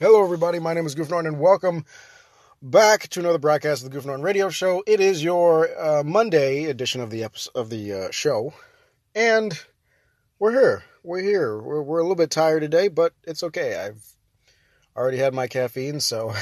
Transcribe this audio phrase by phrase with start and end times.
[0.00, 0.58] Hello, everybody.
[0.58, 1.84] My name is Goof Norton, and welcome
[2.60, 4.82] back to another broadcast of the Goof Norton Radio Show.
[4.88, 8.54] It is your uh, Monday edition of the episode, of the uh, show,
[9.14, 9.56] and
[10.40, 10.82] we're here.
[11.04, 11.56] We're here.
[11.62, 13.78] We're, we're a little bit tired today, but it's okay.
[13.78, 14.04] I've
[14.96, 16.34] already had my caffeine, so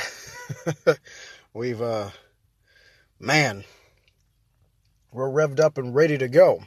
[1.53, 2.09] we've uh,
[3.21, 3.65] man,
[5.13, 6.63] we're revved up and ready to go.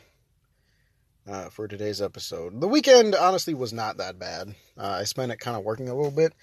[1.27, 2.61] Uh, for today's episode.
[2.61, 4.53] The weekend honestly was not that bad.
[4.77, 6.35] Uh, I spent it kind of working a little bit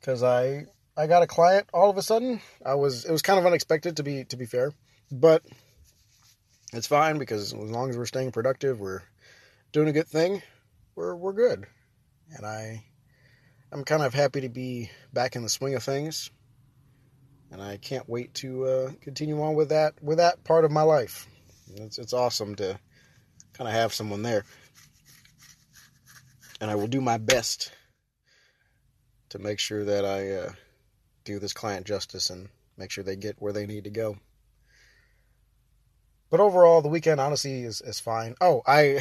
[0.00, 0.66] because I
[0.96, 2.40] I got a client all of a sudden.
[2.64, 4.72] I was it was kind of unexpected to be to be fair,
[5.10, 5.44] but
[6.72, 9.02] it's fine because as long as we're staying productive, we're
[9.72, 10.42] doing a good thing.
[10.94, 11.66] We're we're good,
[12.36, 12.84] and I
[13.72, 16.30] I'm kind of happy to be back in the swing of things,
[17.50, 20.82] and I can't wait to uh, continue on with that with that part of my
[20.82, 21.26] life.
[21.76, 22.78] It's it's awesome to
[23.52, 24.44] kind of have someone there,
[26.60, 27.72] and I will do my best
[29.30, 30.52] to make sure that I uh,
[31.24, 34.16] do this client justice and make sure they get where they need to go.
[36.30, 38.34] But overall, the weekend honestly is, is fine.
[38.40, 38.98] Oh, I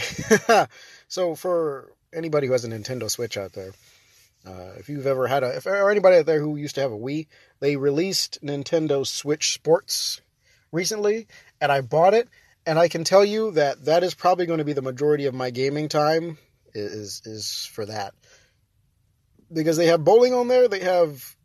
[1.07, 3.71] so for anybody who has a Nintendo Switch out there,
[4.45, 6.93] uh, if you've ever had a, if, or anybody out there who used to have
[6.93, 7.27] a Wii,
[7.59, 10.21] they released Nintendo Switch Sports
[10.71, 11.27] recently,
[11.59, 12.29] and I bought it,
[12.65, 15.33] and I can tell you that that is probably going to be the majority of
[15.33, 16.37] my gaming time
[16.73, 18.13] is is for that
[19.51, 20.67] because they have bowling on there.
[20.67, 21.35] They have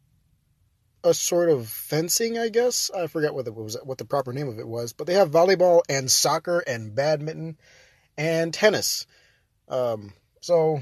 [1.04, 2.90] a sort of fencing, I guess.
[2.96, 5.14] I forget what the what was what the proper name of it was, but they
[5.14, 7.56] have volleyball and soccer and badminton
[8.16, 9.06] and tennis.
[9.68, 10.80] Um, so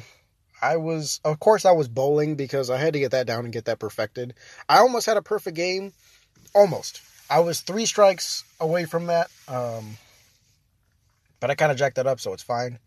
[0.61, 3.53] I was, of course, I was bowling because I had to get that down and
[3.53, 4.35] get that perfected.
[4.69, 5.93] I almost had a perfect game,
[6.55, 7.01] almost.
[7.31, 9.97] I was three strikes away from that, um,
[11.39, 12.79] but I kind of jacked that up, so it's fine.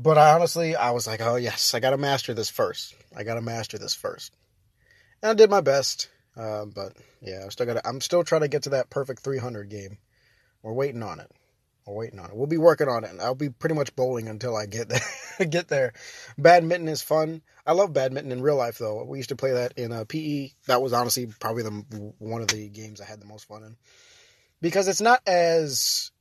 [0.00, 2.94] But I honestly, I was like, oh yes, I got to master this first.
[3.16, 4.32] I got to master this first.
[5.22, 6.08] And I did my best.
[6.36, 7.84] Uh, but yeah, I still got.
[7.84, 9.98] I'm still trying to get to that perfect 300 game.
[10.62, 11.28] We're waiting on it.
[11.84, 12.36] We're waiting on it.
[12.36, 13.10] We'll be working on it.
[13.20, 15.00] I'll be pretty much bowling until I get there.
[15.48, 15.94] get there.
[16.36, 17.42] Badminton is fun.
[17.66, 19.02] I love badminton in real life though.
[19.02, 20.50] We used to play that in a PE.
[20.68, 23.76] That was honestly probably the one of the games I had the most fun in
[24.60, 26.12] because it's not as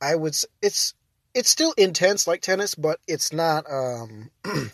[0.00, 0.36] I would.
[0.62, 0.94] It's
[1.34, 3.64] it's still intense like tennis, but it's not.
[3.70, 4.30] Um,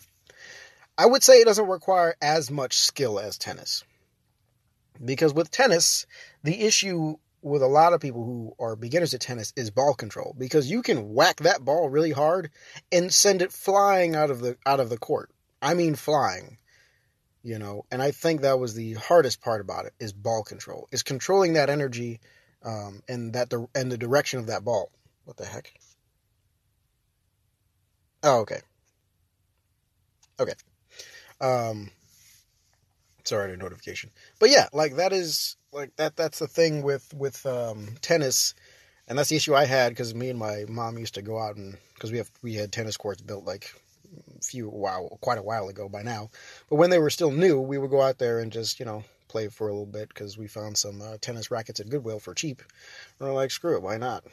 [0.98, 3.84] I would say it doesn't require as much skill as tennis.
[5.02, 6.06] Because with tennis,
[6.42, 10.34] the issue with a lot of people who are beginners at tennis is ball control
[10.36, 12.50] because you can whack that ball really hard
[12.92, 15.30] and send it flying out of the out of the court.
[15.62, 16.58] I mean flying.
[17.42, 20.86] You know, and I think that was the hardest part about it is ball control.
[20.92, 22.20] Is controlling that energy
[22.62, 24.90] um, and that the and the direction of that ball.
[25.24, 25.72] What the heck?
[28.22, 28.60] Oh, okay.
[30.38, 30.54] Okay.
[31.40, 31.90] Um,
[33.24, 34.10] sorry, a notification.
[34.38, 36.16] But yeah, like that is like that.
[36.16, 38.54] That's the thing with with um, tennis,
[39.08, 41.56] and that's the issue I had because me and my mom used to go out
[41.56, 43.74] and because we have we had tennis courts built like
[44.38, 46.30] a few wow quite a while ago by now,
[46.68, 49.04] but when they were still new, we would go out there and just you know
[49.28, 52.34] play for a little bit because we found some uh, tennis rackets at Goodwill for
[52.34, 52.62] cheap.
[53.20, 54.24] And we're like, screw it, why not?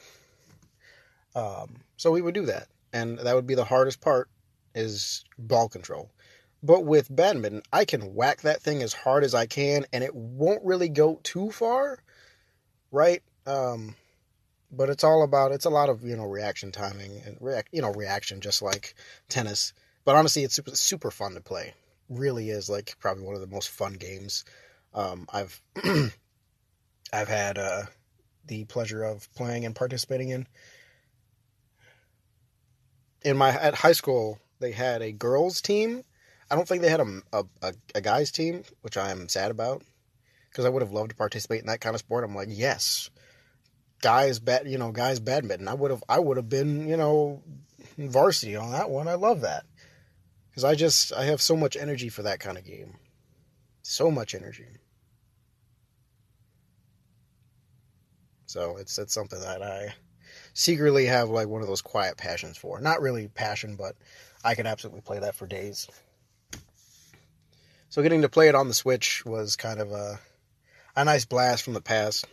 [1.36, 4.30] Um, so we would do that and that would be the hardest part
[4.76, 6.12] is ball control.
[6.64, 10.16] But with badminton, I can whack that thing as hard as I can, and it
[10.16, 12.00] won't really go too far,
[12.92, 13.22] right?
[13.46, 13.96] Um,
[14.72, 17.82] but it's all about it's a lot of you know reaction timing and react you
[17.82, 18.96] know reaction just like
[19.30, 19.74] tennis.
[20.04, 21.74] But honestly, it's super, super fun to play.
[22.10, 24.46] Really is like probably one of the most fun games
[24.94, 25.62] um, I've
[27.14, 27.84] I've had uh,
[28.48, 30.48] the pleasure of playing and participating in
[33.24, 36.04] in my at high school they had a girls team.
[36.50, 39.52] I don't think they had a a, a, a guys team, which I am sad
[39.52, 39.84] about
[40.50, 42.24] because I would have loved to participate in that kind of sport.
[42.24, 43.10] I'm like, yes,
[44.02, 45.68] guys, bad, you know, guys badminton.
[45.68, 47.42] I would have I would have been you know
[47.98, 49.08] varsity on that one.
[49.08, 49.66] I love that
[50.50, 52.96] because I just I have so much energy for that kind of game,
[53.82, 54.68] so much energy.
[58.48, 59.94] So it's it's something that I
[60.58, 62.82] secretly have like one of those quiet passions for.
[62.82, 63.96] Not really passion, but
[64.44, 65.88] I could absolutely play that for days.
[67.90, 70.20] So getting to play it on the Switch was kind of a
[70.96, 72.26] a nice blast from the past.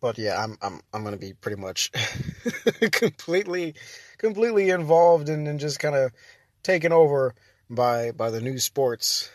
[0.00, 1.90] But yeah, I'm I'm I'm gonna be pretty much
[2.92, 3.74] completely
[4.18, 6.12] completely involved and, and just kind of
[6.62, 7.34] taken over
[7.70, 9.30] by by the new sports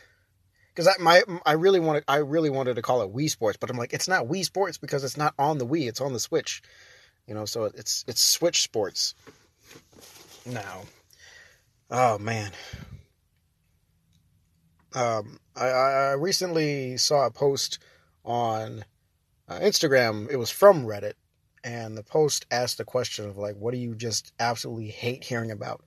[0.70, 3.72] because I my I really wanted I really wanted to call it Wii Sports, but
[3.72, 6.20] I'm like it's not Wii Sports because it's not on the Wii, it's on the
[6.20, 6.62] Switch.
[7.28, 9.14] You know, so it's it's Switch Sports
[10.46, 10.84] now.
[11.92, 12.52] Oh man.
[14.94, 17.80] Um, I, I recently saw a post
[18.24, 18.84] on
[19.48, 20.30] uh, Instagram.
[20.32, 21.14] It was from Reddit,
[21.64, 25.52] and the post asked the question of like, "What do you just absolutely hate hearing
[25.52, 25.84] about?"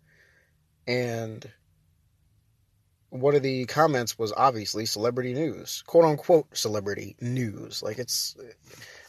[0.87, 1.51] And
[3.11, 7.83] one of the comments was obviously celebrity news, quote unquote celebrity news.
[7.83, 8.37] Like it's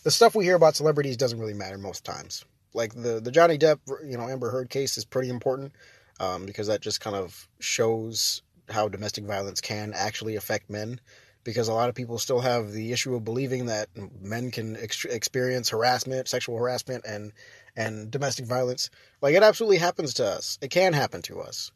[0.04, 2.46] the stuff we hear about celebrities doesn't really matter most times.
[2.74, 5.74] Like the the Johnny Depp, you know, Amber Heard case is pretty important
[6.20, 11.00] um, because that just kind of shows how domestic violence can actually affect men.
[11.44, 13.90] Because a lot of people still have the issue of believing that
[14.22, 17.34] men can ex- experience harassment, sexual harassment, and
[17.76, 18.92] and domestic violence.
[19.22, 20.60] Like it absolutely happens to us.
[20.62, 21.72] It can happen to us.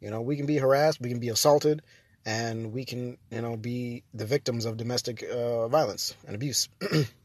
[0.00, 1.82] You know, we can be harassed, we can be assaulted,
[2.24, 6.70] and we can, you know, be the victims of domestic uh, violence and abuse.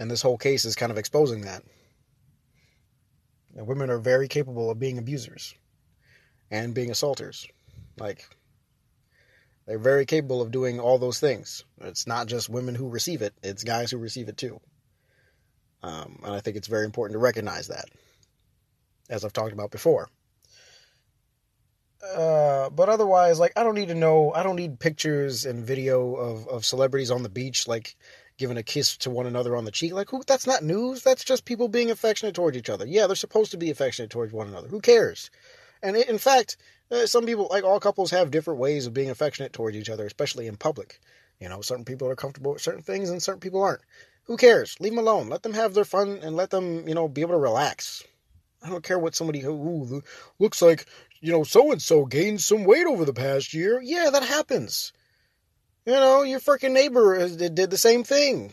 [0.00, 1.62] and this whole case is kind of exposing that.
[3.54, 5.54] women are very capable of being abusers
[6.50, 7.46] and being assaulters.
[7.98, 8.26] Like,
[9.66, 11.64] they're very capable of doing all those things.
[11.82, 14.58] It's not just women who receive it, it's guys who receive it too.
[15.82, 17.84] Um, and I think it's very important to recognize that,
[19.10, 20.08] as I've talked about before.
[22.02, 24.32] Uh, but otherwise, like I don't need to know.
[24.32, 27.94] I don't need pictures and video of of celebrities on the beach, like
[28.40, 29.92] giving a kiss to one another on the cheek.
[29.92, 30.22] Like, who?
[30.26, 31.04] That's not news.
[31.04, 32.86] That's just people being affectionate towards each other.
[32.86, 34.66] Yeah, they're supposed to be affectionate towards one another.
[34.66, 35.30] Who cares?
[35.82, 36.56] And it, in fact,
[36.90, 40.04] uh, some people, like all couples, have different ways of being affectionate towards each other,
[40.04, 40.98] especially in public.
[41.38, 43.82] You know, certain people are comfortable with certain things, and certain people aren't.
[44.24, 44.76] Who cares?
[44.80, 45.28] Leave them alone.
[45.28, 48.02] Let them have their fun, and let them, you know, be able to relax.
[48.62, 50.02] I don't care what somebody who
[50.38, 50.86] looks like
[51.20, 53.80] you know, so and so gained some weight over the past year.
[53.82, 54.92] Yeah, that happens.
[55.86, 58.52] You know, your freaking neighbor did the same thing.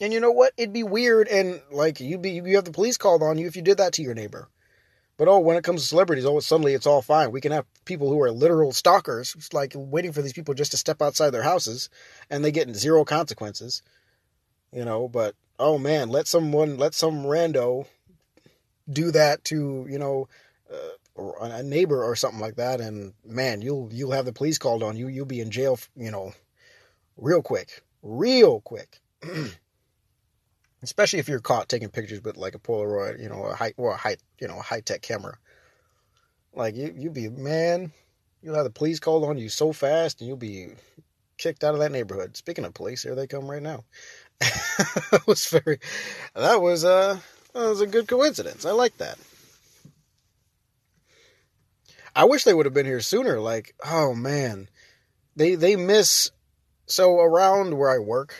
[0.00, 0.52] And you know what?
[0.56, 3.56] It'd be weird and like you'd be you have the police called on you if
[3.56, 4.48] you did that to your neighbor.
[5.16, 7.32] But oh, when it comes to celebrities, oh, suddenly it's all fine.
[7.32, 10.76] We can have people who are literal stalkers, like waiting for these people just to
[10.76, 11.90] step outside their houses,
[12.30, 13.82] and they get zero consequences.
[14.72, 17.86] You know, but oh man, let someone, let some rando
[18.88, 20.28] do that to you know
[20.72, 24.56] uh, or a neighbor or something like that, and man, you'll you'll have the police
[24.56, 25.08] called on you.
[25.08, 26.32] You'll be in jail, you know,
[27.16, 29.00] real quick, real quick.
[30.82, 33.92] Especially if you're caught taking pictures with like a Polaroid, you know, a high or
[33.92, 35.36] a high, you know, a high tech camera.
[36.54, 37.92] Like you, you'll be man,
[38.40, 40.68] you'll have the police called on you so fast, and you'll be
[41.36, 42.36] kicked out of that neighborhood.
[42.36, 43.84] Speaking of police, here they come right now.
[44.40, 45.80] that was very,
[46.34, 47.18] that was uh,
[47.54, 48.64] that was a good coincidence.
[48.64, 49.18] I like that.
[52.18, 53.38] I wish they would have been here sooner.
[53.38, 54.68] Like, oh man,
[55.36, 56.32] they they miss.
[56.86, 58.34] So around where I work,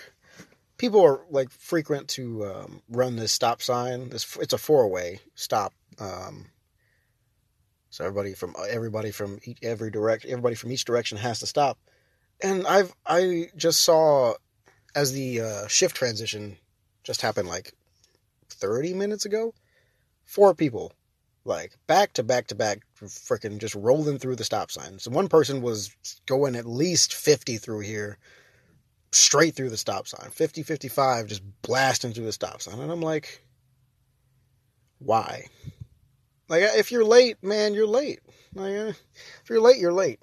[0.79, 4.09] people are like frequent to um, run this stop sign.
[4.09, 5.75] This it's a four way stop.
[6.01, 6.47] Um,
[7.89, 11.79] so everybody from everybody from each, every direct everybody from each direction has to stop.
[12.43, 14.35] And I've I just saw
[14.97, 16.57] as the uh, shift transition
[17.05, 17.75] just happened like
[18.51, 19.55] 30 minutes ago,
[20.25, 20.93] four people
[21.49, 24.99] like back to back to back, freaking just rolling through the stop sign.
[24.99, 25.95] So one person was
[26.27, 28.19] going at least 50 through here,
[29.13, 32.79] straight through the stop sign, 50, 55, just blasting through the stop sign.
[32.79, 33.43] And I'm like,
[34.99, 35.47] why?
[36.49, 38.21] Like, if you're late, man, you're late.
[38.55, 38.93] Like, uh,
[39.43, 40.21] if you're late, you're late.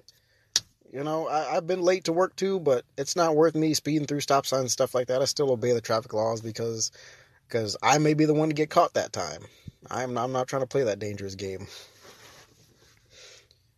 [0.92, 4.06] You know, I, have been late to work too, but it's not worth me speeding
[4.06, 5.20] through stop signs and stuff like that.
[5.20, 6.90] I still obey the traffic laws because
[7.46, 9.42] because I may be the one to get caught that time.
[9.90, 11.66] I'm I'm not trying to play that dangerous game.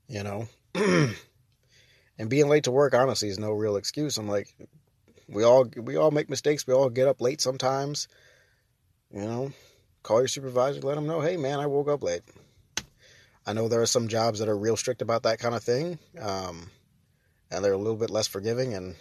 [0.08, 0.48] You know?
[0.74, 4.16] and being late to work honestly is no real excuse.
[4.18, 4.54] I'm like
[5.28, 6.66] we all we all make mistakes.
[6.66, 8.08] We all get up late sometimes.
[9.12, 9.52] You know,
[10.02, 12.22] call your supervisor, let them know, "Hey man, I woke up late."
[13.46, 15.98] I know there are some jobs that are real strict about that kind of thing.
[16.20, 16.70] Um,
[17.50, 18.94] and they're a little bit less forgiving and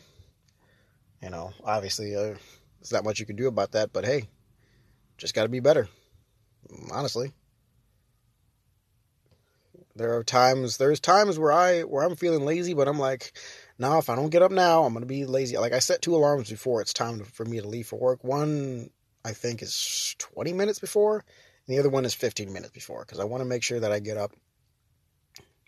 [1.21, 2.35] you know, obviously uh,
[2.79, 4.29] there's not much you can do about that, but hey,
[5.17, 5.89] just got to be better
[6.91, 7.31] honestly.
[9.95, 13.35] There are times there's times where I where I'm feeling lazy, but I'm like,
[13.79, 15.57] now if I don't get up now, I'm gonna be lazy.
[15.57, 18.23] Like I set two alarms before it's time for me to leave for work.
[18.23, 18.91] One
[19.25, 21.25] I think is 20 minutes before,
[21.67, 23.91] and the other one is 15 minutes before because I want to make sure that
[23.91, 24.33] I get up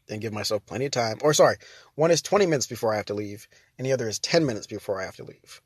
[0.09, 1.17] and give myself plenty of time.
[1.21, 1.57] Or sorry,
[1.95, 4.67] one is 20 minutes before I have to leave, and the other is 10 minutes
[4.67, 5.61] before I have to leave.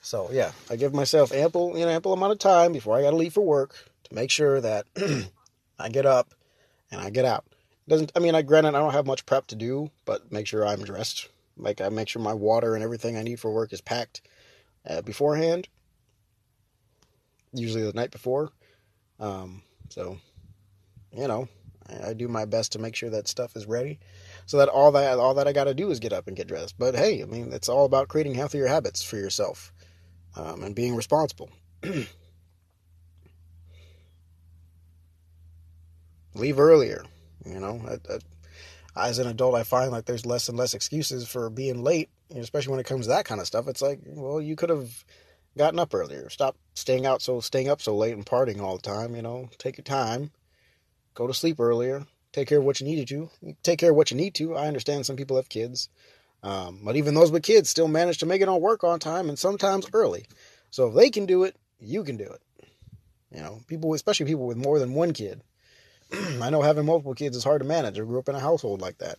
[0.00, 3.10] So yeah, I give myself ample, you know, ample amount of time before I got
[3.10, 3.74] to leave for work
[4.08, 4.86] to make sure that
[5.78, 6.34] I get up
[6.90, 7.44] and I get out.
[7.88, 10.66] Doesn't I mean I granted I don't have much prep to do, but make sure
[10.66, 11.28] I'm dressed.
[11.56, 14.22] Like I make sure my water and everything I need for work is packed
[14.88, 15.68] uh, beforehand.
[17.52, 18.50] Usually the night before.
[19.18, 20.18] Um, so,
[21.12, 21.48] you know,
[21.88, 23.98] I, I do my best to make sure that stuff is ready.
[24.46, 26.48] so that all that all that I got to do is get up and get
[26.48, 26.76] dressed.
[26.78, 29.72] But hey, I mean, it's all about creating healthier habits for yourself
[30.36, 31.50] um, and being responsible.
[36.36, 37.04] Leave earlier,
[37.44, 37.80] you know.
[37.88, 38.14] I,
[38.94, 42.08] I, as an adult, I find like there's less and less excuses for being late,
[42.34, 43.68] especially when it comes to that kind of stuff.
[43.68, 45.04] It's like, well, you could have
[45.56, 46.28] gotten up earlier.
[46.30, 49.14] Stop staying out so staying up so late and partying all the time.
[49.14, 50.30] You know, take your time,
[51.14, 53.30] go to sleep earlier, take care of what you needed to.
[53.62, 54.56] Take care of what you need to.
[54.56, 55.88] I understand some people have kids,
[56.42, 59.28] um, but even those with kids still manage to make it on work on time
[59.28, 60.26] and sometimes early.
[60.70, 62.42] So if they can do it, you can do it.
[63.30, 65.42] You know, people, especially people with more than one kid.
[66.42, 67.98] I know having multiple kids is hard to manage.
[67.98, 69.18] I grew up in a household like that.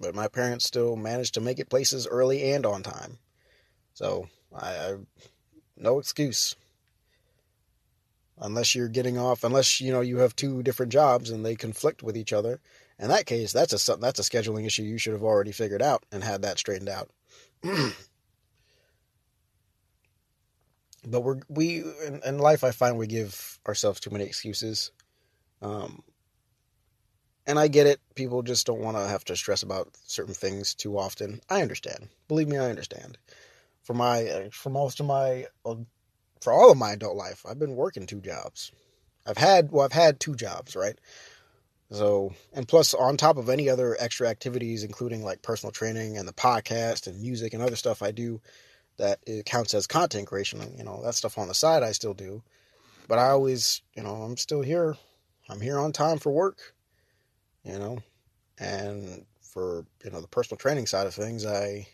[0.00, 3.18] But my parents still managed to make it places early and on time.
[3.94, 4.96] So I, I
[5.76, 6.56] no excuse.
[8.38, 12.02] Unless you're getting off, unless you know you have two different jobs and they conflict
[12.02, 12.60] with each other.
[12.98, 16.04] In that case, that's a that's a scheduling issue you should have already figured out
[16.10, 17.10] and had that straightened out.
[21.06, 24.92] but we're we in, in, life, I find we give ourselves too many excuses.
[25.60, 26.02] Um,
[27.46, 28.00] and I get it.
[28.14, 31.40] People just don't want to have to stress about certain things too often.
[31.48, 32.08] I understand.
[32.28, 33.18] Believe me, I understand.
[33.82, 35.46] For my, for most of my,
[36.40, 38.70] for all of my adult life, I've been working two jobs.
[39.26, 40.98] I've had, well, I've had two jobs, right?
[41.90, 46.26] So, and plus, on top of any other extra activities, including like personal training and
[46.26, 48.40] the podcast and music and other stuff I do,
[48.98, 50.60] that it counts as content creation.
[50.76, 52.42] You know, that stuff on the side I still do.
[53.08, 54.96] But I always, you know, I'm still here.
[55.48, 56.74] I'm here on time for work
[57.64, 57.98] you know,
[58.58, 61.86] and for you know the personal training side of things, I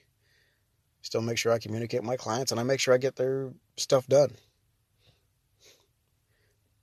[1.03, 3.53] still make sure I communicate with my clients and I make sure I get their
[3.77, 4.33] stuff done.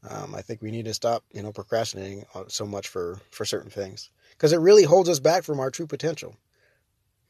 [0.08, 3.72] Um, I think we need to stop, you know, procrastinating so much for for certain
[3.72, 6.36] things because it really holds us back from our true potential.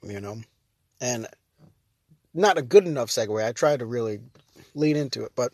[0.04, 0.42] You know,
[1.02, 1.28] and
[2.36, 3.44] not a good enough segue.
[3.44, 4.20] I tried to really
[4.76, 5.54] lean into it, but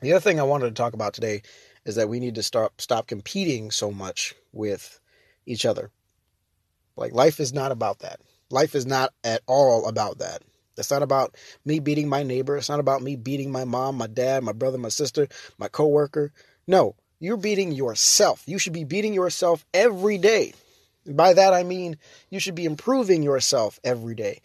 [0.00, 1.42] the other thing I wanted to talk about today
[1.84, 4.98] is that we need to stop stop competing so much with
[5.46, 5.90] each other.
[6.96, 8.20] Like life is not about that.
[8.50, 10.42] Life is not at all about that.
[10.76, 12.56] It's not about me beating my neighbor.
[12.56, 16.32] It's not about me beating my mom, my dad, my brother, my sister, my coworker.
[16.66, 18.42] No, you're beating yourself.
[18.46, 20.54] You should be beating yourself every day.
[21.06, 21.98] By that I mean
[22.30, 24.40] you should be improving yourself every day.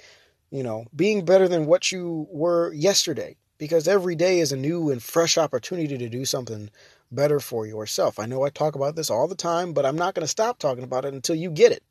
[0.51, 4.89] You know, being better than what you were yesterday because every day is a new
[4.89, 6.71] and fresh opportunity to do something
[7.11, 8.17] better for yourself.
[8.19, 10.57] I know I talk about this all the time, but I'm not going to stop
[10.57, 11.83] talking about it until you get it.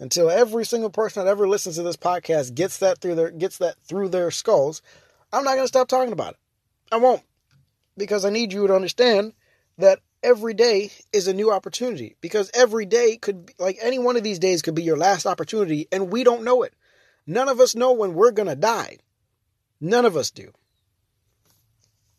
[0.00, 3.58] Until every single person that ever listens to this podcast gets that through their gets
[3.58, 4.82] that through their skulls,
[5.32, 6.38] I'm not going to stop talking about it.
[6.90, 7.22] I won't.
[7.96, 9.34] Because I need you to understand
[9.78, 14.16] that every day is a new opportunity because every day could be, like any one
[14.16, 16.74] of these days could be your last opportunity and we don't know it.
[17.26, 18.98] None of us know when we're going to die.
[19.80, 20.52] None of us do.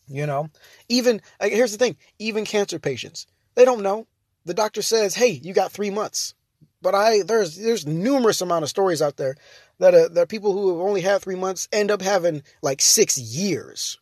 [0.08, 0.50] You know,
[0.88, 4.06] even here's the thing: even cancer patients, they don't know.
[4.46, 6.36] The doctor says, "Hey, you got three months,"
[6.80, 9.36] but I there's there's numerous amount of stories out there
[9.80, 13.18] that uh, that people who have only had three months end up having like six
[13.18, 13.98] years.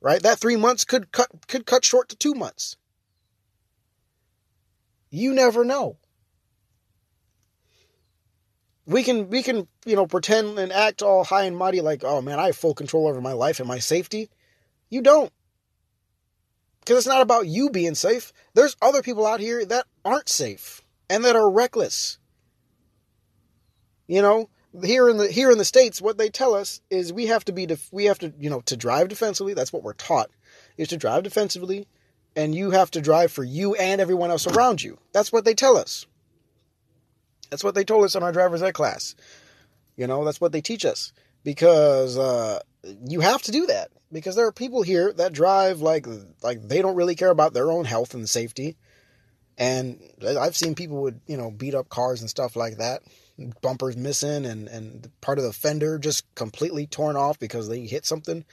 [0.00, 2.76] Right, that three months could cut could cut short to two months.
[5.10, 5.98] You never know.
[8.86, 12.20] We can we can you know pretend and act all high and mighty like, oh
[12.20, 14.30] man, I have full control over my life and my safety.
[14.90, 15.32] You don't.
[16.80, 18.32] Because it's not about you being safe.
[18.52, 22.18] There's other people out here that aren't safe and that are reckless.
[24.06, 24.50] You know,
[24.82, 27.52] here in the here in the states, what they tell us is we have to
[27.52, 29.54] be def- we have to you know to drive defensively.
[29.54, 30.30] That's what we're taught
[30.76, 31.86] is to drive defensively,
[32.36, 34.98] and you have to drive for you and everyone else around you.
[35.12, 36.06] That's what they tell us.
[37.54, 39.14] That's what they told us in our driver's ed class.
[39.96, 41.12] You know, that's what they teach us
[41.44, 42.58] because uh,
[43.06, 46.04] you have to do that because there are people here that drive like
[46.42, 48.76] like they don't really care about their own health and safety.
[49.56, 53.02] And I've seen people would, you know, beat up cars and stuff like that.
[53.62, 58.04] Bumpers missing and, and part of the fender just completely torn off because they hit
[58.04, 58.44] something.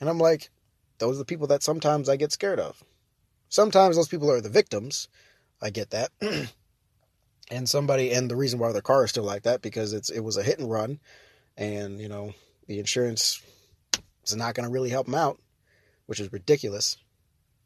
[0.00, 0.48] And I'm like,
[0.96, 2.82] those are the people that sometimes I get scared of.
[3.50, 5.08] Sometimes those people are the victims.
[5.60, 6.10] I get that.
[7.50, 10.20] and somebody and the reason why their car is still like that because it's it
[10.20, 11.00] was a hit and run
[11.56, 12.32] and you know
[12.66, 13.42] the insurance
[14.24, 15.38] is not going to really help them out,
[16.06, 16.96] which is ridiculous.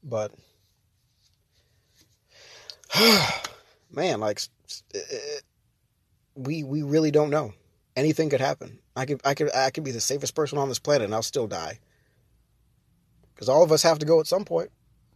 [0.02, 0.32] But
[3.90, 5.40] man, like it, eh, eh, eh,
[6.34, 7.52] we we really don't know.
[7.96, 8.78] Anything could happen.
[8.96, 11.22] I could I could I could be the safest person on this planet and I'll
[11.22, 11.78] still die.
[13.34, 14.70] Because all of us have to go at some point.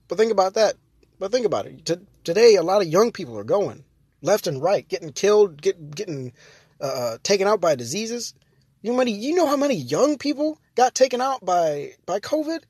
[0.08, 0.74] But think about that.
[1.18, 1.84] But think about it.
[1.86, 3.84] To Today, a lot of young people are going
[4.22, 6.32] left and right, getting killed, get, getting
[6.80, 8.34] uh, taken out by diseases.
[8.82, 12.60] You know, many, you know how many young people got taken out by by COVID?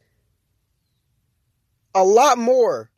[1.95, 2.91] A lot more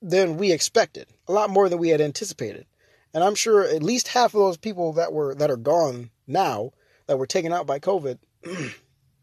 [0.00, 1.08] than we expected.
[1.28, 2.66] A lot more than we had anticipated.
[3.12, 6.72] And I'm sure at least half of those people that were that are gone now,
[7.06, 8.18] that were taken out by COVID,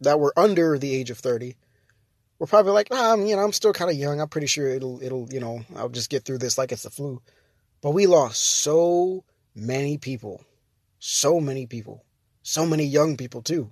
[0.02, 1.56] that were under the age of 30,
[2.40, 4.20] were probably like, I'm, you know, I'm still kind of young.
[4.20, 6.90] I'm pretty sure it'll, it'll, you know, I'll just get through this like it's the
[6.90, 7.22] flu.
[7.82, 9.24] But we lost so
[9.56, 10.44] many people,
[11.00, 12.06] so many people,
[12.44, 13.72] so many young people too.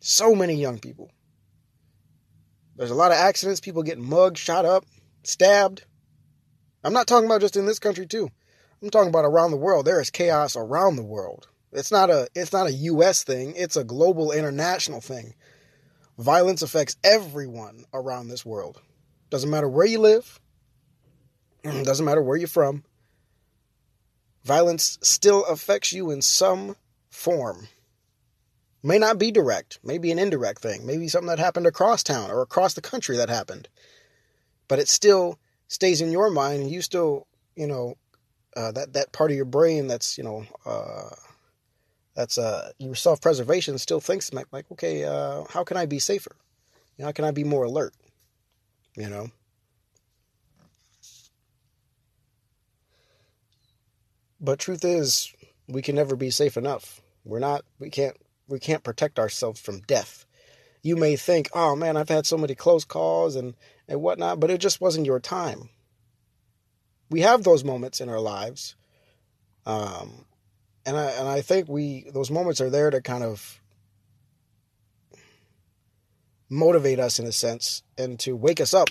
[0.00, 1.10] So many young people.
[2.76, 4.84] There's a lot of accidents, people getting mugged, shot up,
[5.22, 5.84] stabbed.
[6.82, 8.30] I'm not talking about just in this country too.
[8.82, 9.84] I'm talking about around the world.
[9.84, 11.48] There is chaos around the world.
[11.70, 15.34] It's not a it's not a US thing, it's a global international thing.
[16.18, 18.80] Violence affects everyone around this world.
[19.32, 20.38] Doesn't matter where you live.
[21.62, 22.84] Doesn't matter where you're from.
[24.44, 26.76] Violence still affects you in some
[27.08, 27.66] form.
[28.82, 32.42] May not be direct, maybe an indirect thing, maybe something that happened across town or
[32.42, 33.70] across the country that happened.
[34.68, 37.94] But it still stays in your mind and you still, you know,
[38.54, 41.08] uh, that that part of your brain that's, you know, uh,
[42.14, 46.36] that's uh, your self-preservation still thinks like, like okay, uh, how can I be safer?
[46.98, 47.94] You know, how can I be more alert?
[48.96, 49.28] You know.
[54.40, 55.32] But truth is,
[55.68, 57.00] we can never be safe enough.
[57.24, 57.64] We're not.
[57.78, 58.16] We can't
[58.48, 60.26] we can't protect ourselves from death.
[60.82, 63.54] You may think, oh man, I've had so many close calls and,
[63.88, 65.70] and whatnot, but it just wasn't your time.
[67.08, 68.74] We have those moments in our lives.
[69.64, 70.26] Um,
[70.84, 73.61] and I, and I think we, those moments are there to kind of
[76.52, 78.90] motivate us in a sense and to wake us up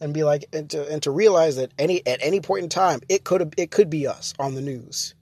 [0.00, 3.00] and be like, and to, and to realize that any, at any point in time,
[3.08, 5.14] it could, it could be us on the news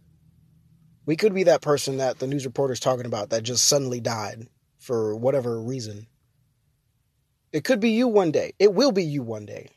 [1.06, 4.46] we could be that person that the news reporter's talking about that just suddenly died
[4.78, 6.06] for whatever reason.
[7.52, 8.54] It could be you one day.
[8.58, 9.68] It will be you one day.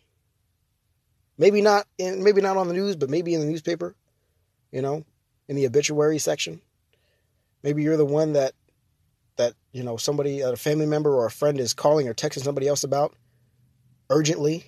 [1.38, 3.96] Maybe not in maybe not on the news, but maybe in the newspaper,
[4.72, 5.06] you know,
[5.48, 6.62] in the obituary section.
[7.62, 8.54] Maybe you're the one that,
[9.78, 12.84] you know, somebody a family member or a friend is calling or texting somebody else
[12.84, 13.14] about
[14.10, 14.66] urgently.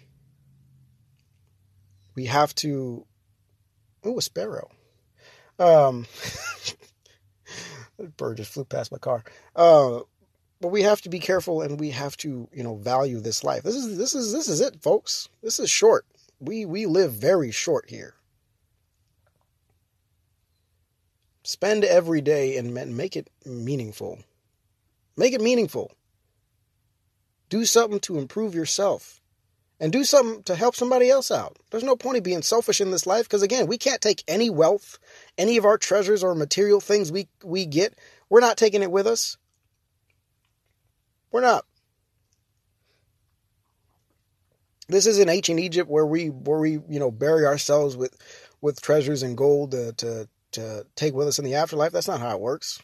[2.16, 3.06] We have to
[4.04, 4.70] Oh, a sparrow.
[5.58, 6.06] Um,
[8.18, 9.24] bird just flew past my car.
[9.56, 10.00] Uh,
[10.62, 13.64] but we have to be careful and we have to, you know, value this life.
[13.64, 15.28] This is this is this is it, folks.
[15.42, 16.06] This is short.
[16.40, 18.16] We we live very short here.
[21.44, 24.20] Spend every day and make it meaningful.
[25.20, 25.92] Make it meaningful.
[27.50, 29.20] Do something to improve yourself
[29.78, 31.58] and do something to help somebody else out.
[31.70, 34.50] There's no point in being selfish in this life because again, we can't take any
[34.50, 34.98] wealth,
[35.38, 38.00] any of our treasures or material things we we get.
[38.30, 39.36] We're not taking it with us.
[41.34, 41.66] We're not.
[44.88, 48.16] This isn't ancient Egypt where we where we you know bury ourselves with
[48.62, 51.92] with treasures and gold to to, to take with us in the afterlife.
[51.92, 52.82] That's not how it works.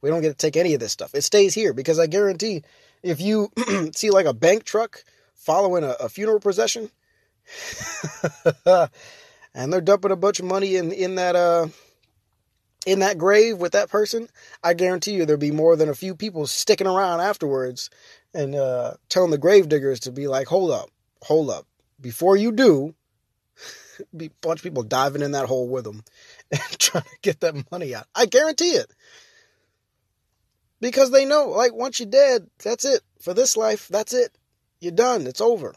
[0.00, 1.14] We don't get to take any of this stuff.
[1.14, 2.62] It stays here because I guarantee
[3.02, 3.50] if you
[3.94, 5.02] see like a bank truck
[5.34, 6.90] following a, a funeral procession.
[9.54, 11.66] and they're dumping a bunch of money in in that uh
[12.86, 14.28] in that grave with that person,
[14.62, 17.90] I guarantee you there'll be more than a few people sticking around afterwards
[18.32, 20.88] and uh, telling the grave diggers to be like, hold up,
[21.22, 21.66] hold up.
[22.00, 22.94] Before you do,
[24.16, 26.02] be a bunch of people diving in that hole with them
[26.50, 28.06] and trying to get that money out.
[28.14, 28.90] I guarantee it.
[30.80, 33.02] Because they know, like, once you're dead, that's it.
[33.20, 34.36] For this life, that's it.
[34.80, 35.26] You're done.
[35.26, 35.74] It's over.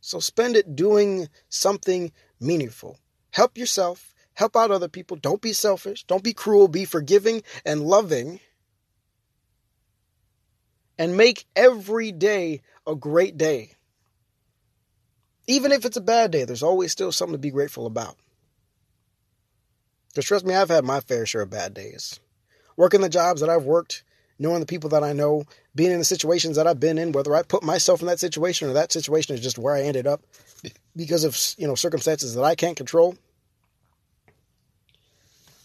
[0.00, 2.98] So spend it doing something meaningful.
[3.32, 4.14] Help yourself.
[4.34, 5.18] Help out other people.
[5.18, 6.04] Don't be selfish.
[6.04, 6.68] Don't be cruel.
[6.68, 8.40] Be forgiving and loving.
[10.98, 13.72] And make every day a great day.
[15.46, 18.16] Even if it's a bad day, there's always still something to be grateful about.
[20.08, 22.20] Because trust me, I've had my fair share of bad days.
[22.76, 24.02] Working the jobs that I've worked,
[24.40, 27.36] knowing the people that I know, being in the situations that I've been in, whether
[27.36, 30.22] I put myself in that situation or that situation is just where I ended up
[30.96, 33.14] because of you know circumstances that I can't control.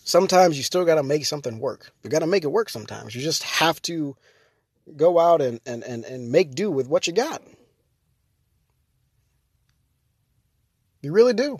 [0.04, 1.92] Sometimes you still got to make something work.
[2.04, 3.16] You got to make it work sometimes.
[3.16, 4.16] You just have to
[4.96, 7.42] go out and, and, and, and make do with what you got.
[11.02, 11.60] You really do.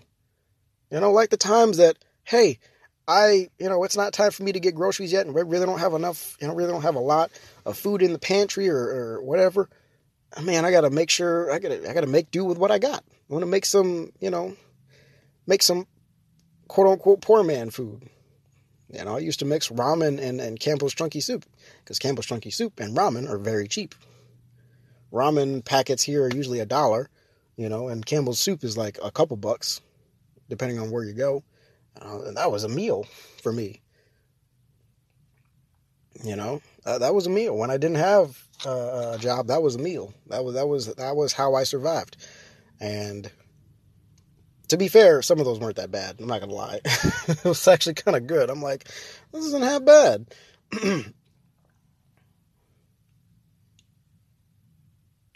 [0.92, 2.60] You know, like the times that, hey,
[3.08, 5.66] I, you know, it's not time for me to get groceries yet, and we really
[5.66, 7.32] don't have enough, you know, really don't have a lot
[7.66, 9.70] of food in the pantry or, or whatever.
[10.42, 13.04] man, I gotta make sure I gotta I gotta make do with what I got.
[13.30, 14.56] I want to make some, you know,
[15.46, 15.88] make some
[16.68, 18.10] quote unquote poor man food.
[18.92, 21.46] You know, I used to mix ramen and, and Campbell's Chunky Soup
[21.84, 23.96] because Campbell's Chunky Soup and ramen are very cheap.
[25.12, 27.10] Ramen packets here are usually a dollar,
[27.56, 29.82] you know, and Campbell's Soup is like a couple bucks,
[30.50, 31.44] depending on where you go.
[32.02, 33.06] Uh, and that was a meal
[33.42, 33.82] for me.
[36.24, 37.58] You know, uh, that was a meal.
[37.58, 40.14] When I didn't have uh, a job, that was a meal.
[40.28, 42.18] That was that was that was how I survived.
[42.80, 43.30] And
[44.70, 46.16] to be fair, some of those weren't that bad.
[46.20, 46.80] I'm not gonna lie.
[46.86, 48.50] it was actually kind of good.
[48.50, 48.86] I'm like,
[49.32, 50.28] this isn't half bad.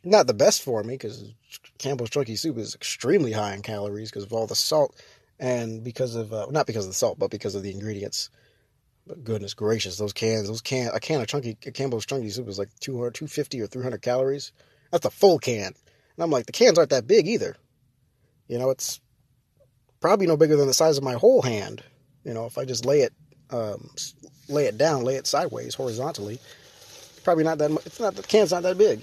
[0.03, 1.33] not the best for me because
[1.77, 4.95] Campbell's Chunky Soup is extremely high in calories because of all the salt
[5.39, 8.29] and because of uh, not because of the salt, but because of the ingredients.
[9.07, 12.59] But goodness gracious, those cans, those can, a can of chunky Campbell's Chunky Soup is
[12.59, 14.51] like 200, 250 or 300 calories.
[14.91, 15.73] That's a full can.
[16.19, 17.55] And I'm like, the cans aren't that big either.
[18.47, 18.99] You know, it's
[19.99, 21.83] probably no bigger than the size of my whole hand.
[22.23, 23.13] You know, if I just lay it,
[23.49, 23.89] um,
[24.47, 26.39] lay it down, lay it sideways, horizontally,
[27.23, 27.71] probably not that.
[27.85, 28.99] It's not the can's not that big.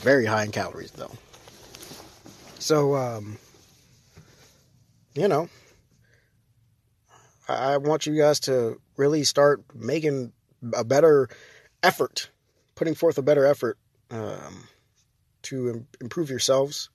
[0.00, 1.12] Very high in calories though.
[2.58, 3.38] So, um,
[5.14, 5.48] you know,
[7.48, 10.32] I want you guys to really start making
[10.74, 11.28] a better
[11.82, 12.30] effort,
[12.74, 13.76] putting forth a better effort
[14.10, 14.68] um,
[15.42, 16.90] to improve yourselves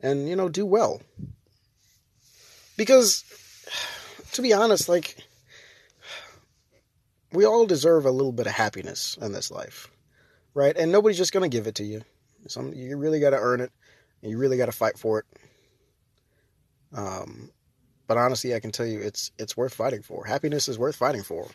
[0.00, 1.02] and, you know, do well.
[2.76, 3.24] Because,
[4.32, 5.16] to be honest, like,
[7.32, 9.90] we all deserve a little bit of happiness in this life,
[10.54, 10.76] right?
[10.76, 12.02] And nobody's just going to give it to you.
[12.46, 13.72] Some, you really got to earn it.
[14.22, 15.26] And you really got to fight for it.
[16.92, 17.50] Um,
[18.06, 20.24] but honestly, I can tell you it's it's worth fighting for.
[20.24, 21.46] Happiness is worth fighting for.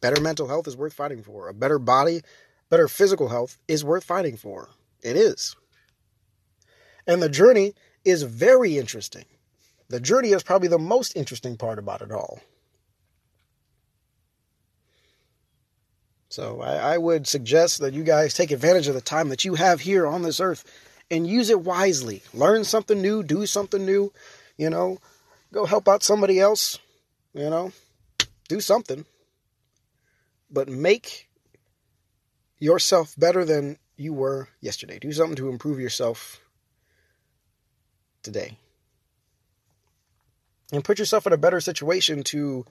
[0.00, 1.48] Better mental health is worth fighting for.
[1.48, 2.22] A better body,
[2.68, 4.68] better physical health is worth fighting for.
[5.02, 5.56] It is.
[7.06, 9.24] And the journey is very interesting.
[9.88, 12.40] The journey is probably the most interesting part about it all.
[16.28, 19.56] So I, I, would suggest that you guys take advantage of the time that you
[19.56, 20.64] have here on this earth
[21.10, 22.22] and use it wisely.
[22.32, 24.12] Learn something new, do something new,
[24.56, 24.98] you know,
[25.52, 26.78] go help out somebody else,
[27.34, 27.72] you know,
[28.48, 29.04] do something.
[30.50, 31.28] But make
[32.58, 34.98] yourself better than you were yesterday.
[34.98, 36.40] Do something to improve yourself
[38.22, 38.56] today.
[40.72, 42.64] And put yourself in a better situation to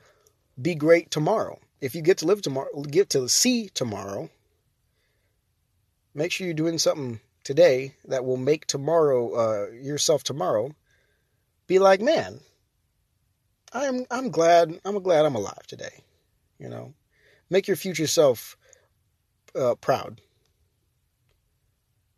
[0.61, 1.59] be great tomorrow.
[1.81, 4.29] If you get to live tomorrow, get to see tomorrow,
[6.13, 10.69] make sure you're doing something today that will make tomorrow, uh, yourself tomorrow,
[11.65, 12.41] be like, man,
[13.73, 16.03] I'm I'm glad I'm glad I'm alive today.
[16.59, 16.93] You know,
[17.49, 18.55] make your future self
[19.55, 20.21] uh, proud.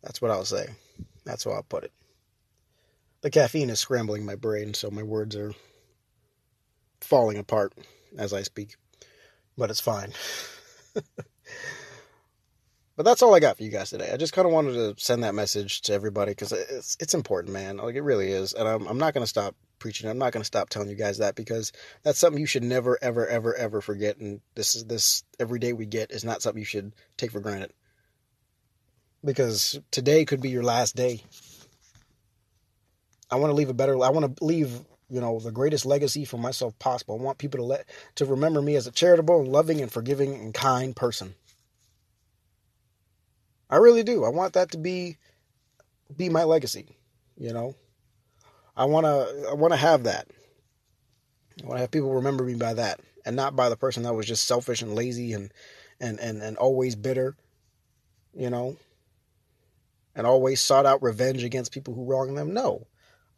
[0.02, 0.66] That's what I'll say.
[1.24, 1.92] That's how I'll put it.
[3.22, 5.54] The caffeine is scrambling my brain, so my words are
[7.00, 7.72] falling apart
[8.18, 8.76] as I speak.
[9.56, 10.12] But it's fine.
[12.96, 14.10] but that's all I got for you guys today.
[14.12, 17.52] I just kind of wanted to send that message to everybody because it's it's important,
[17.52, 17.78] man.
[17.78, 20.08] Like it really is, and I'm I'm not gonna stop preaching.
[20.08, 21.72] I'm not to stop telling you guys that because
[22.04, 24.16] that's something you should never, ever, ever, ever forget.
[24.18, 27.40] And this is this every day we get is not something you should take for
[27.40, 27.72] granted.
[29.24, 31.22] Because today could be your last day.
[33.28, 33.94] I want to leave a better.
[34.04, 37.18] I want to leave you know the greatest legacy for myself possible.
[37.18, 40.34] I want people to let to remember me as a charitable and loving and forgiving
[40.34, 41.34] and kind person.
[43.72, 44.22] I really do.
[44.22, 45.16] I want that to be
[46.14, 46.98] be my legacy,
[47.38, 47.74] you know.
[48.76, 50.28] I want to I want to have that.
[51.62, 54.12] I want to have people remember me by that and not by the person that
[54.12, 55.50] was just selfish and lazy and
[55.98, 57.34] and and, and always bitter,
[58.34, 58.76] you know,
[60.14, 62.52] and always sought out revenge against people who wronged them.
[62.52, 62.86] No.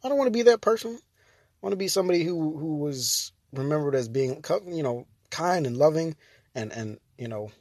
[0.03, 0.99] I don't want to be that person.
[0.99, 5.77] I want to be somebody who who was remembered as being you know kind and
[5.77, 6.17] loving
[6.53, 7.51] and and you know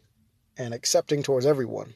[0.59, 1.95] and accepting towards everyone.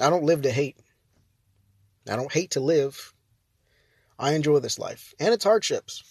[0.00, 0.76] I don't live to hate.
[2.08, 3.12] I don't hate to live.
[4.18, 6.02] I enjoy this life and its hardships.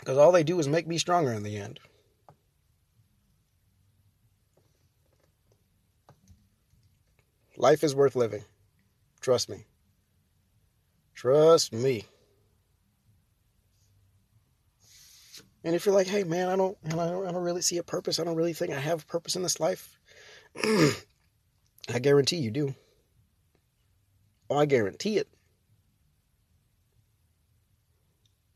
[0.00, 1.80] Because all they do is make me stronger in the end.
[7.56, 8.44] Life is worth living.
[9.20, 9.64] Trust me.
[11.14, 12.04] Trust me.
[15.64, 17.82] And if you're like, hey man, I don't, I don't, I don't really see a
[17.82, 18.20] purpose.
[18.20, 19.98] I don't really think I have a purpose in this life.
[21.92, 22.74] I guarantee you do.
[24.50, 25.28] Oh, I guarantee it.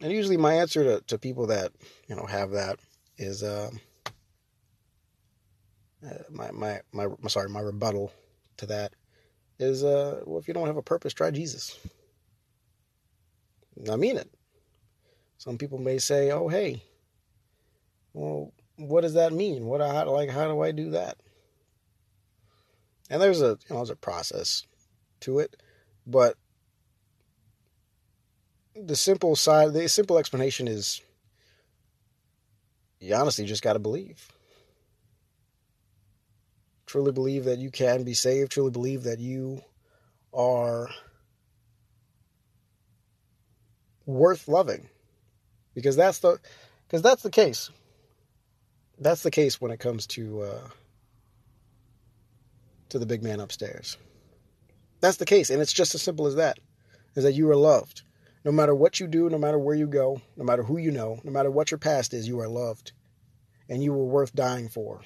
[0.01, 1.73] And usually my answer to, to people that,
[2.09, 2.79] you know, have that
[3.19, 3.71] is uh,
[6.07, 8.12] uh, my, my my sorry my rebuttal
[8.57, 8.95] to that
[9.59, 11.79] is uh well if you don't have a purpose try jesus
[13.90, 14.31] i mean it
[15.37, 16.83] some people may say oh hey
[18.14, 21.19] well what does that mean what I, like how do i do that
[23.11, 24.66] and there's a you know there's a process
[25.20, 25.57] to it
[26.07, 26.37] but
[28.75, 31.03] the simple side the simple explanation is
[33.01, 34.31] you honestly just got to believe
[36.90, 39.62] truly believe that you can be saved, truly believe that you
[40.35, 40.88] are
[44.07, 44.88] worth loving.
[45.73, 46.40] Because that's the
[46.87, 47.70] because that's the case.
[48.99, 50.68] That's the case when it comes to uh,
[52.90, 53.96] to the big man upstairs.
[55.00, 56.59] That's the case, and it's just as simple as that.
[57.16, 58.03] Is that you are loved.
[58.44, 61.18] No matter what you do, no matter where you go, no matter who you know,
[61.24, 62.92] no matter what your past is, you are loved.
[63.68, 65.00] And you were worth dying for.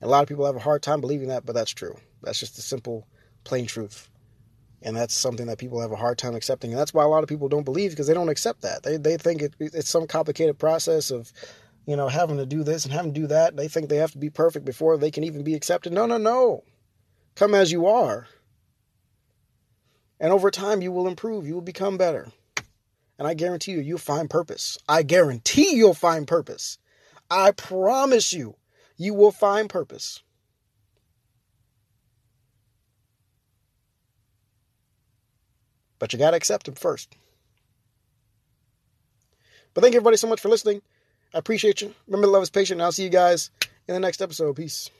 [0.00, 1.96] And A lot of people have a hard time believing that, but that's true.
[2.22, 3.06] That's just the simple,
[3.44, 4.08] plain truth.
[4.82, 6.70] And that's something that people have a hard time accepting.
[6.70, 8.82] And that's why a lot of people don't believe because they don't accept that.
[8.82, 11.32] They, they think it, it's some complicated process of,
[11.86, 13.56] you know, having to do this and having to do that.
[13.56, 15.92] They think they have to be perfect before they can even be accepted.
[15.92, 16.64] No, no, no.
[17.34, 18.26] Come as you are.
[20.20, 21.46] And over time, you will improve.
[21.46, 22.28] You will become better.
[23.18, 24.78] And I guarantee you, you'll find purpose.
[24.88, 26.78] I guarantee you'll find purpose.
[27.30, 28.56] I promise you
[28.96, 30.22] you will find purpose.
[35.98, 37.14] But you got to accept Him first.
[39.74, 40.82] But thank you everybody so much for listening.
[41.34, 41.94] I appreciate you.
[42.06, 43.50] Remember, love is patient, I'll see you guys
[43.88, 44.56] in the next episode.
[44.56, 44.90] Peace.